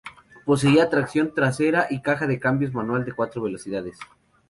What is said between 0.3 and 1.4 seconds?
Poseía tracción